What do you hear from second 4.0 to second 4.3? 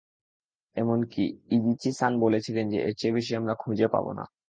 না।